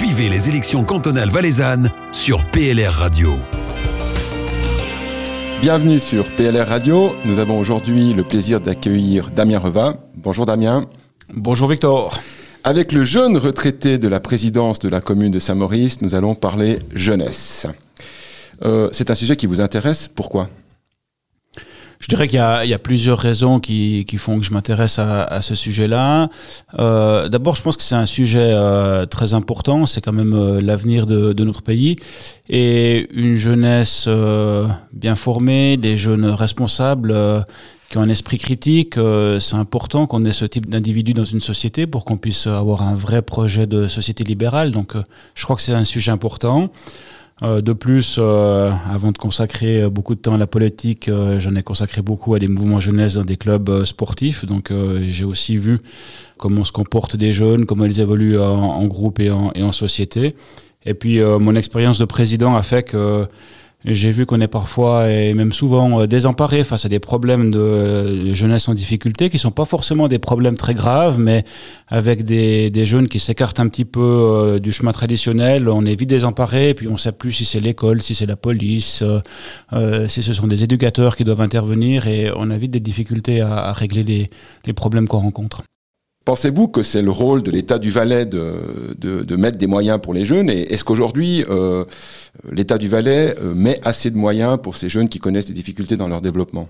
[0.00, 3.34] Suivez les élections cantonales valaisannes sur PLR Radio.
[5.60, 7.12] Bienvenue sur PLR Radio.
[7.26, 9.98] Nous avons aujourd'hui le plaisir d'accueillir Damien Revin.
[10.16, 10.86] Bonjour Damien.
[11.34, 12.18] Bonjour Victor.
[12.64, 16.78] Avec le jeune retraité de la présidence de la commune de Saint-Maurice, nous allons parler
[16.94, 17.66] jeunesse.
[18.64, 20.08] Euh, c'est un sujet qui vous intéresse.
[20.08, 20.48] Pourquoi?
[22.00, 25.22] Je dirais qu'il y, y, a plusieurs raisons qui, qui font que je m'intéresse à,
[25.22, 26.30] à, ce sujet-là.
[26.78, 29.84] Euh, D'abord, je pense que c'est un sujet euh, très important.
[29.84, 31.96] C'est quand même euh, l'avenir de, de, notre pays.
[32.48, 37.42] Et une jeunesse euh, bien formée, des jeunes responsables euh,
[37.90, 38.94] qui ont un esprit critique,
[39.40, 42.94] c'est important qu'on ait ce type d'individu dans une société pour qu'on puisse avoir un
[42.94, 44.70] vrai projet de société libérale.
[44.70, 44.94] Donc,
[45.34, 46.70] je crois que c'est un sujet important.
[47.42, 51.54] Euh, de plus, euh, avant de consacrer beaucoup de temps à la politique, euh, j'en
[51.54, 54.44] ai consacré beaucoup à des mouvements jeunesse dans des clubs sportifs.
[54.44, 54.72] Donc
[55.08, 55.80] j'ai aussi vu
[56.38, 59.72] comment se comportent des jeunes, comment ils évoluent en, en groupe et en, et en,
[59.72, 60.28] société.
[60.84, 63.26] Et puis mon expérience de président a fait que
[63.84, 68.34] j'ai vu qu'on est parfois et même souvent euh, désemparé face à des problèmes de
[68.34, 71.44] jeunesse en difficulté qui sont pas forcément des problèmes très graves, mais
[71.88, 75.94] avec des, des jeunes qui s'écartent un petit peu euh, du chemin traditionnel, on est
[75.94, 79.02] vite désemparé et puis on sait plus si c'est l'école, si c'est la police,
[79.72, 83.40] euh, si ce sont des éducateurs qui doivent intervenir et on a vite des difficultés
[83.40, 84.28] à, à régler les,
[84.66, 85.62] les problèmes qu'on rencontre.
[86.30, 90.24] Pensez-vous que c'est le rôle de l'État du Valais de, mettre des moyens pour les
[90.24, 91.84] jeunes Et est-ce qu'aujourd'hui, euh,
[92.52, 95.96] l'État du Valais euh, met assez de moyens pour ces jeunes qui connaissent des difficultés
[95.96, 96.68] dans leur développement?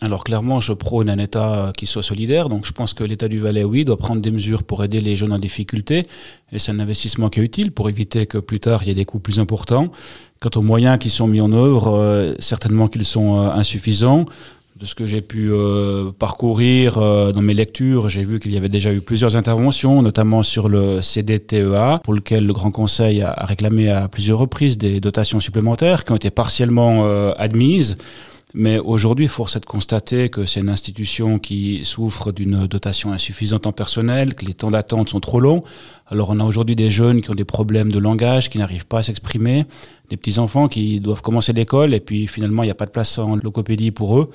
[0.00, 2.48] Alors clairement, je prône un État qui soit solidaire.
[2.48, 5.16] Donc je pense que l'État du Valais, oui, doit prendre des mesures pour aider les
[5.16, 6.06] jeunes en difficulté.
[6.52, 8.94] Et c'est un investissement qui est utile pour éviter que plus tard, il y ait
[8.94, 9.90] des coûts plus importants.
[10.40, 14.26] Quant aux moyens qui sont mis en œuvre, euh, certainement qu'ils sont insuffisants
[14.78, 18.58] de ce que j'ai pu euh, parcourir euh, dans mes lectures, j'ai vu qu'il y
[18.58, 23.32] avait déjà eu plusieurs interventions, notamment sur le CDTEA, pour lequel le Grand Conseil a,
[23.46, 27.96] réclamé à plusieurs reprises des dotations supplémentaires qui ont été partiellement euh, admises.
[28.58, 33.66] Mais aujourd'hui, force est de constater que c'est une institution qui souffre d'une dotation insuffisante
[33.66, 35.62] en personnel, que les temps d'attente sont trop longs.
[36.06, 39.00] Alors on a aujourd'hui des jeunes qui ont des problèmes de langage, qui n'arrivent pas
[39.00, 39.66] à s'exprimer,
[40.08, 43.18] des petits-enfants qui doivent commencer l'école et puis finalement il n'y a pas de place
[43.18, 44.30] en logopédie pour eux.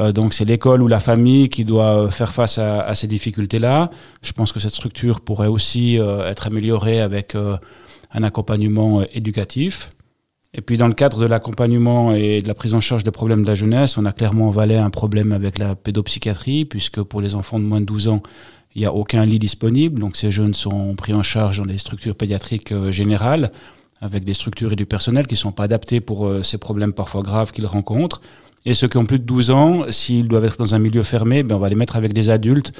[0.00, 3.90] Euh, donc c'est l'école ou la famille qui doit faire face à, à ces difficultés-là.
[4.22, 7.56] Je pense que cette structure pourrait aussi euh, être améliorée avec euh,
[8.10, 9.90] un accompagnement éducatif.
[10.54, 13.42] Et puis dans le cadre de l'accompagnement et de la prise en charge des problèmes
[13.42, 17.34] de la jeunesse, on a clairement en un problème avec la pédopsychiatrie, puisque pour les
[17.34, 18.22] enfants de moins de 12 ans,
[18.74, 19.98] il n'y a aucun lit disponible.
[19.98, 23.50] Donc ces jeunes sont pris en charge dans des structures pédiatriques euh, générales,
[24.02, 26.92] avec des structures et du personnel qui ne sont pas adaptés pour euh, ces problèmes
[26.92, 28.20] parfois graves qu'ils rencontrent.
[28.66, 31.42] Et ceux qui ont plus de 12 ans, s'ils doivent être dans un milieu fermé,
[31.42, 32.72] ben on va les mettre avec des adultes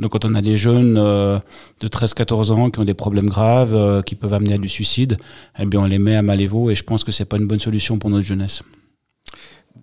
[0.00, 1.38] donc quand on a des jeunes euh,
[1.80, 5.18] de 13-14 ans qui ont des problèmes graves, euh, qui peuvent amener à du suicide,
[5.58, 7.60] eh bien on les met à Malévo et je pense que c'est pas une bonne
[7.60, 8.62] solution pour notre jeunesse.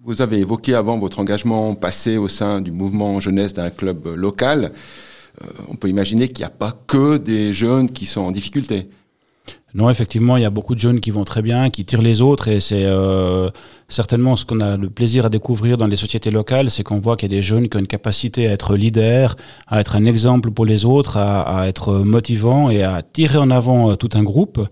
[0.03, 4.71] Vous avez évoqué avant votre engagement passé au sein du mouvement jeunesse d'un club local.
[5.41, 8.89] Euh, on peut imaginer qu'il n'y a pas que des jeunes qui sont en difficulté.
[9.73, 12.21] Non, effectivement, il y a beaucoup de jeunes qui vont très bien, qui tirent les
[12.21, 13.49] autres, et c'est euh,
[13.89, 17.17] certainement ce qu'on a le plaisir à découvrir dans les sociétés locales, c'est qu'on voit
[17.17, 19.35] qu'il y a des jeunes qui ont une capacité à être leaders,
[19.67, 23.91] à être un exemple pour les autres, à, être motivants et à tirer en avant
[23.91, 24.65] euh, tout un groupe.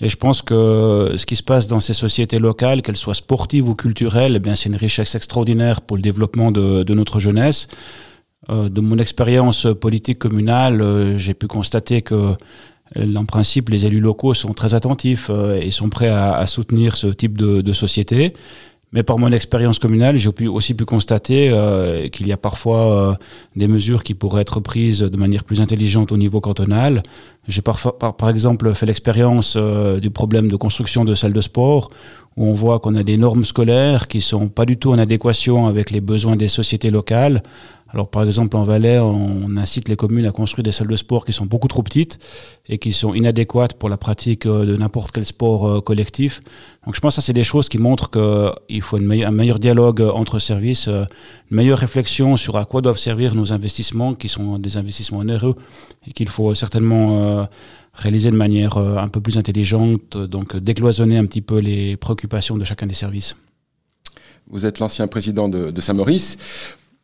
[0.00, 3.68] Et je pense que ce qui se passe dans ces sociétés locales, qu'elles soient sportives
[3.68, 7.68] ou culturelles, eh bien c'est une richesse extraordinaire pour le développement de, de notre jeunesse.
[8.50, 12.34] Euh, de mon expérience politique communale, euh, j'ai pu constater que
[12.96, 17.08] en principe, les élus locaux sont très attentifs euh, et sont prêts à, soutenir ce
[17.08, 18.32] type de, société.
[18.94, 23.14] Mais par mon expérience communale, j'ai aussi pu constater euh, qu'il y a parfois euh,
[23.56, 27.02] des mesures qui pourraient être prises de manière plus intelligente au niveau cantonal.
[27.48, 31.90] J'ai par, exemple, fait l'expérience euh, du problème de construction de salles de sport,
[32.36, 35.66] où on voit qu'on a des normes scolaires qui sont pas du tout en adéquation
[35.66, 37.42] avec les besoins des sociétés locales.
[37.94, 41.24] Alors par exemple en Valais, on incite les communes à construire des salles de sport
[41.24, 42.18] qui sont beaucoup trop petites
[42.68, 46.40] et qui sont inadéquates pour la pratique euh, de n'importe quel sport euh, collectif.
[46.84, 49.32] Donc je pense que ça c'est des choses qui montrent qu'il faut une meilleure, un
[49.32, 51.04] meilleur dialogue entre services, euh,
[51.52, 55.54] une meilleure réflexion sur à quoi doivent servir nos investissements qui sont des investissements onéreux
[56.08, 57.46] et qu'il faut certainement
[57.94, 62.64] réaliser de manière un peu plus intelligente, donc décloisonner un petit peu les préoccupations de
[62.64, 63.36] chacun des services.
[64.48, 66.36] Vous êtes l'ancien président de, Saint-Maurice.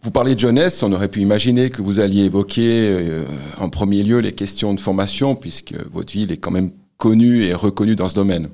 [0.02, 3.24] Vous parlez de jeunesse, on aurait pu imaginer que vous alliez évoquer euh,
[3.58, 7.54] en premier lieu les questions de formation, puisque votre ville est quand même connue et
[7.54, 8.48] reconnue dans ce domaine.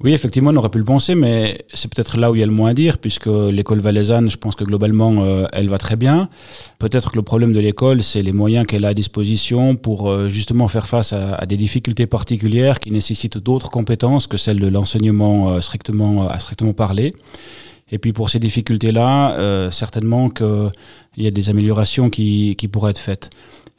[0.00, 2.46] Oui, effectivement, on aurait pu le penser, mais c'est peut-être là où il y a
[2.46, 5.96] le moins à dire, puisque l'école valaisanne, je pense que globalement, euh, elle va très
[5.96, 6.28] bien.
[6.78, 10.28] Peut-être que le problème de l'école, c'est les moyens qu'elle a à disposition pour euh,
[10.28, 15.50] justement faire face à, des difficultés particulières qui nécessitent d'autres compétences que celles de l'enseignement
[15.50, 17.12] euh, strictement, à strictement parler.
[17.90, 20.70] Et puis pour ces difficultés-là, certainement qu'il
[21.16, 23.30] y a des améliorations qui, qui pourraient être faites.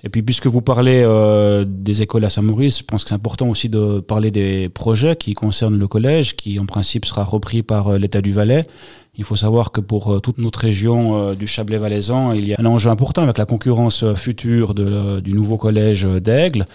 [0.04, 3.50] Et puis, puisque vous parlez euh, des écoles à Saint-Maurice, je pense que c'est important
[3.50, 7.90] aussi de parler des projets qui concernent le collège, qui en principe sera repris par
[7.90, 8.66] euh, l'État du Valais.
[9.16, 12.66] Il faut savoir que pour euh, toute notre région du Chablais-Valaisan, il y a un
[12.66, 16.66] enjeu important avec la concurrence future de, du nouveau collège d'Aigle,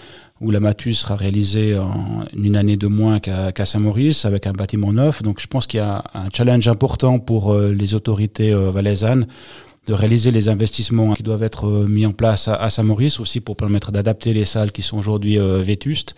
[0.44, 4.93] où la Matus sera réalisée en une année de moins qu'à Saint-Maurice, avec un bâtiment
[4.93, 5.23] neuf.
[5.23, 9.26] Donc, je pense qu'il y a un challenge important pour les autorités valaisannes
[9.86, 13.56] de réaliser les investissements qui doivent être euh, mis en place à, Saint-Maurice aussi pour
[13.56, 16.14] permettre d'adapter les salles qui sont aujourd'hui euh, vétustes.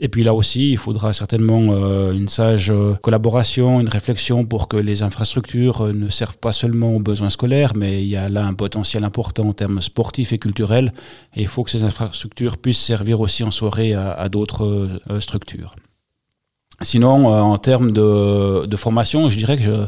[0.00, 2.72] Et puis là aussi, il faudra certainement euh, une sage
[3.02, 8.02] collaboration, une réflexion pour que les infrastructures ne servent pas seulement aux besoins scolaires, mais
[8.02, 10.92] il y a là un potentiel important en termes sportifs et culturels.
[11.34, 14.88] Et il faut que ces infrastructures puissent servir aussi en soirée à, d'autres
[15.18, 15.74] structures.
[16.82, 19.86] Sinon, en termes de, de, formation, je dirais que je,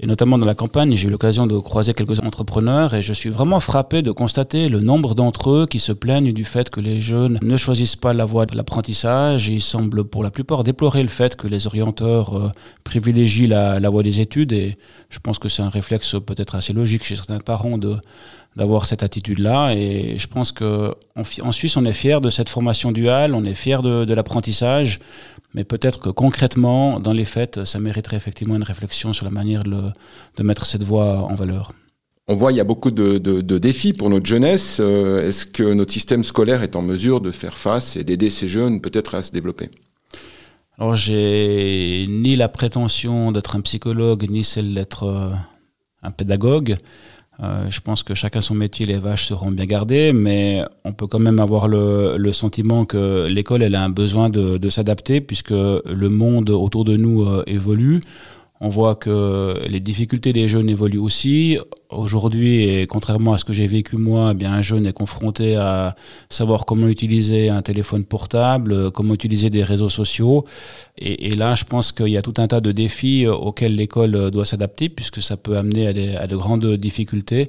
[0.00, 3.30] et notamment dans la campagne, j'ai eu l'occasion de croiser quelques entrepreneurs et je suis
[3.30, 7.00] vraiment frappé de constater le nombre d'entre eux qui se plaignent du fait que les
[7.00, 9.48] jeunes ne choisissent pas la voie de l'apprentissage.
[9.48, 12.52] Ils semblent pour la plupart déplorer le fait que les orienteurs euh,
[12.84, 14.78] privilégient la, la voie des études et
[15.10, 17.96] je pense que c'est un réflexe peut-être assez logique chez certains parents de
[18.56, 19.72] d'avoir cette attitude-là.
[19.74, 23.54] Et je pense qu'en en Suisse, on est fier de cette formation duale, on est
[23.54, 25.00] fier de, de l'apprentissage.
[25.54, 29.64] Mais peut-être que concrètement, dans les faits, ça mériterait effectivement une réflexion sur la manière
[29.64, 31.72] de, mettre cette voie en valeur.
[32.30, 34.78] On voit il y a beaucoup de, défis pour notre jeunesse.
[34.80, 38.48] Euh, est-ce que notre système scolaire est en mesure de faire face et d'aider ces
[38.48, 39.70] jeunes peut-être à se développer?
[40.78, 45.30] Alors j'ai ni la prétention d'être un psychologue, ni celle d'être euh,
[46.02, 46.76] un pédagogue.
[47.40, 51.06] Euh, je pense que chacun son métier, les vaches seront bien gardées, mais on peut
[51.06, 55.50] quand même avoir le, le sentiment que l'école, elle a un besoin de, s'adapter puisque
[55.50, 58.00] le monde autour de nous euh, évolue.
[58.60, 61.58] On voit que les difficultés des jeunes évoluent aussi.
[61.90, 65.54] Aujourd'hui, et contrairement à ce que j'ai vécu moi, eh bien un jeune est confronté
[65.54, 65.94] à
[66.28, 70.44] savoir comment utiliser un téléphone portable, comment utiliser des réseaux sociaux.
[70.98, 74.44] Et, là, je pense qu'il y a tout un tas de défis auxquels l'école doit
[74.44, 77.46] s'adapter, puisque ça peut amener à, de grandes difficultés.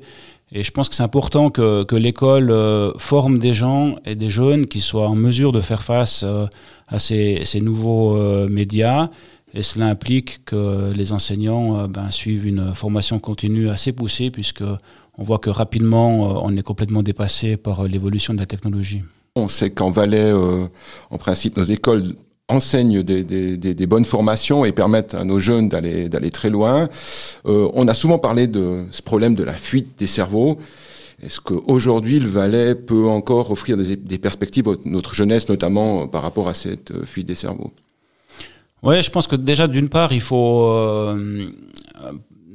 [0.51, 4.65] Et je pense que c'est important que, l'école euh, forme des gens et des jeunes
[4.65, 6.47] qui soient en mesure de faire face euh,
[6.87, 9.09] à ces, nouveaux euh, médias
[9.53, 14.63] et cela implique que les enseignants euh, ben, suivent une formation continue assez poussée, puisque
[15.17, 19.01] on voit que rapidement, euh, on est complètement dépassé par euh, l'évolution de la technologie.
[19.35, 22.15] On sait qu'en Valais, en principe, nos écoles
[22.49, 26.89] enseignent des, bonnes formations et permettent à nos jeunes d'aller très loin.
[27.45, 30.57] on a souvent parlé de ce problème de la fuite des cerveaux.
[31.21, 36.49] Est-ce qu'aujourd'hui, le Valais peut encore offrir des perspectives à notre jeunesse, notamment par rapport
[36.49, 37.71] à cette fuite des cerveaux?
[38.83, 41.49] Oui, je pense que déjà, d'une part, il faut euh,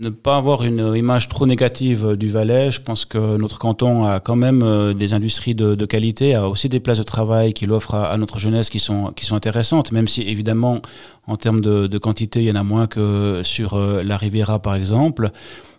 [0.02, 2.70] ne pas avoir une image trop négative du Valais.
[2.70, 6.68] Je pense que notre canton a quand même euh, des industries de, qualité, a aussi
[6.68, 10.08] des places de travail qu'il offre à, notre jeunesse qui sont, qui sont intéressantes, même
[10.08, 10.80] si évidemment,
[11.26, 14.58] en termes de, de quantité, il y en a moins que sur euh, la Riviera,
[14.58, 15.30] par exemple.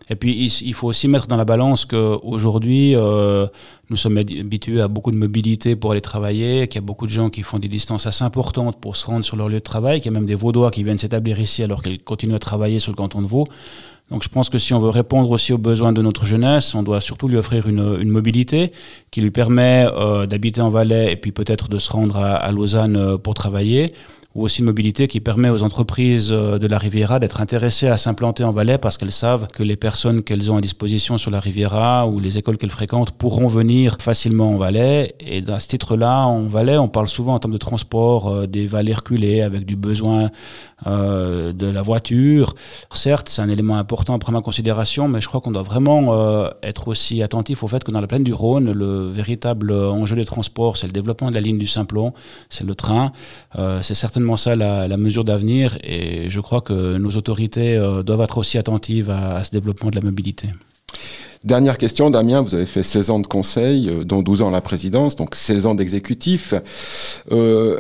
[0.10, 3.48] Et puis, il, faut aussi mettre dans la balance qu'aujourd'hui, euh,
[3.90, 7.12] nous sommes habitués à beaucoup de mobilité pour aller travailler, qu'il y a beaucoup de
[7.12, 10.01] gens qui font des distances assez importantes pour se rendre sur leur lieu de travail,
[10.01, 12.77] qu'il y a même des Vaudois qui viennent s'établir ici alors qu'ils continuent à travailler
[12.77, 13.46] sur le canton de Vaud.
[14.12, 16.84] Donc je pense que si on veut répondre aussi aux besoins de notre jeunesse, on
[16.84, 18.72] doit surtout lui offrir une, une mobilité
[19.10, 22.98] qui lui permet euh, d'habiter en Valais et puis peut-être de se rendre à, Lausanne
[22.98, 23.94] euh, pour travailler
[24.36, 27.96] ou aussi une mobilité qui permet aux entreprises euh, de la Riviera d'être intéressées à
[27.96, 31.39] s'implanter en Valais parce qu'elles savent que les personnes qu'elles ont à disposition sur la
[31.39, 35.15] Riviera ou les écoles qu'elles fréquentent pourront venir facilement en Valais.
[35.22, 38.68] Et à ce titre-là, en Valais, on parle souvent en termes de transport euh, des
[38.68, 40.30] vallées reculées avec du besoin
[40.86, 42.56] euh, de la voiture.
[42.94, 45.96] Certes, c'est un élément important à prendre en considération, mais je crois qu'on doit vraiment
[46.63, 50.25] être aussi attentif au fait que dans la plaine du Rhône, le véritable enjeu des
[50.25, 52.13] transports, c'est le développement de la ligne du Simplon,
[52.50, 53.12] c'est le train.
[53.82, 54.55] C'est certainement ça
[54.88, 59.51] la, mesure d'avenir et je crois que nos autorités doivent être aussi attentives à, ce
[59.51, 60.50] développement de la mobilité.
[61.44, 64.62] Dernière question, Damien, vous avez fait 16 ans de conseil, dont 12 ans à la
[64.62, 66.55] présidence, donc 16 ans d'exécutif.
[67.32, 67.79] Euh,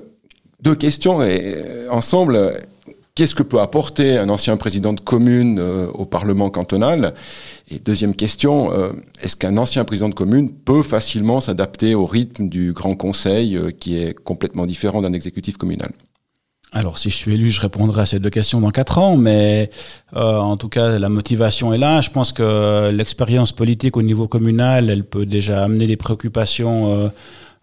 [0.61, 1.55] deux questions et,
[1.89, 2.53] ensemble.
[3.15, 7.13] Qu'est-ce que peut apporter un ancien président de commune euh, au Parlement cantonal?
[7.71, 12.49] Et deuxième question, euh, est-ce qu'un ancien président de commune peut facilement s'adapter au rythme
[12.49, 15.93] du Grand Conseil euh, qui est complètement différent d'un exécutif communal?
[16.75, 19.69] Alors, si je suis élu, je répondrai à ces deux questions dans quatre ans, mais
[20.13, 22.01] euh, en tout cas, la motivation est là.
[22.01, 27.07] Je pense que l'expérience politique au niveau communal, elle peut déjà amener des préoccupations euh,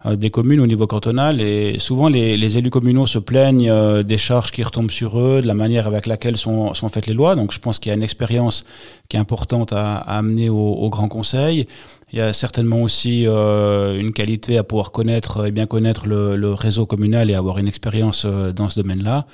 [0.07, 1.41] euh, des communes au niveau cantonal.
[1.41, 5.53] Et souvent, les, élus communaux se plaignent des charges qui retombent sur eux, de la
[5.53, 7.35] manière avec laquelle sont, faites les lois.
[7.35, 8.65] Donc, je pense qu'il y a une expérience
[9.09, 11.67] qui est importante à, amener au, Grand Conseil.
[12.13, 16.53] Il y a certainement aussi euh, une qualité à pouvoir connaître et bien connaître le,
[16.53, 19.25] réseau communal et avoir une expérience euh, dans ce domaine-là.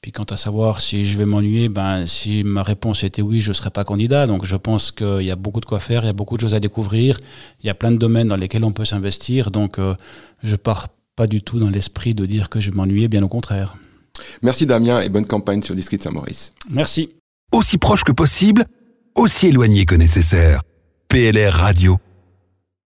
[0.00, 3.50] Puis quant à savoir si je vais m'ennuyer, ben, si ma réponse était oui, je
[3.50, 4.26] ne serais pas candidat.
[4.26, 6.40] Donc je pense qu'il y a beaucoup de quoi faire, il y a beaucoup de
[6.40, 7.20] choses à découvrir,
[7.62, 9.50] il y a plein de domaines dans lesquels on peut s'investir.
[9.50, 9.94] Donc euh,
[10.42, 13.28] je pars pas du tout dans l'esprit de dire que je vais m'ennuyer, bien au
[13.28, 13.76] contraire.
[14.40, 16.50] Merci Damien et bonne campagne sur District Saint-Maurice.
[16.70, 17.10] Merci.
[17.52, 18.64] Aussi proche que possible,
[19.16, 20.62] aussi éloigné que nécessaire.
[21.08, 21.98] PLR Radio.